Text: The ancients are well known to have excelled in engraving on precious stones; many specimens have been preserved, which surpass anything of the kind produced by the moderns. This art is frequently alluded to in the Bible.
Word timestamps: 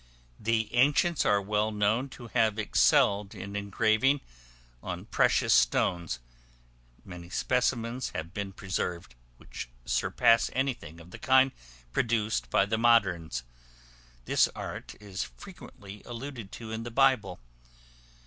The 0.39 0.73
ancients 0.73 1.25
are 1.27 1.39
well 1.39 1.69
known 1.69 2.09
to 2.17 2.25
have 2.29 2.57
excelled 2.57 3.35
in 3.35 3.55
engraving 3.55 4.21
on 4.81 5.05
precious 5.05 5.53
stones; 5.53 6.17
many 7.05 7.29
specimens 7.29 8.09
have 8.15 8.33
been 8.33 8.51
preserved, 8.51 9.13
which 9.37 9.69
surpass 9.85 10.49
anything 10.53 10.99
of 10.99 11.11
the 11.11 11.19
kind 11.19 11.51
produced 11.91 12.49
by 12.49 12.65
the 12.65 12.79
moderns. 12.79 13.43
This 14.25 14.47
art 14.55 14.95
is 14.99 15.21
frequently 15.23 16.01
alluded 16.03 16.51
to 16.53 16.71
in 16.71 16.81
the 16.81 16.89
Bible. 16.89 17.39